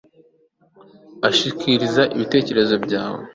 ushishikarize 1.27 2.03
ibitekerezo 2.15 2.73
byawe 2.85 3.21